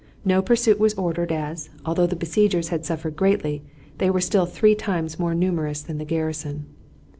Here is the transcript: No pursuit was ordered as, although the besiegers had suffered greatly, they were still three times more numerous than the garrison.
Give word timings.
No 0.25 0.41
pursuit 0.41 0.79
was 0.79 0.95
ordered 0.95 1.31
as, 1.31 1.69
although 1.85 2.07
the 2.07 2.15
besiegers 2.15 2.69
had 2.69 2.83
suffered 2.87 3.15
greatly, 3.15 3.61
they 3.99 4.09
were 4.09 4.19
still 4.19 4.47
three 4.47 4.73
times 4.73 5.19
more 5.19 5.35
numerous 5.35 5.83
than 5.83 5.99
the 5.99 6.05
garrison. 6.05 6.65